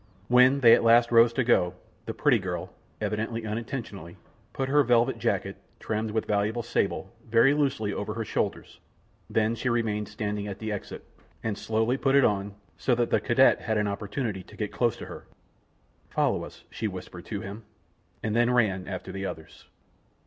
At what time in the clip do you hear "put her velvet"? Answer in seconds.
4.51-5.19